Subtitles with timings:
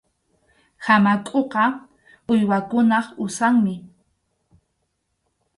[0.85, 1.63] Hamakʼuqa
[2.31, 3.73] uywakunap usanmi.